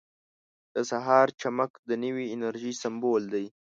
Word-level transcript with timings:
•د 0.73 0.77
سهار 0.91 1.27
چمک 1.41 1.71
د 1.89 1.91
نوې 2.03 2.25
انرژۍ 2.35 2.73
سمبول 2.81 3.23
دی. 3.33 3.45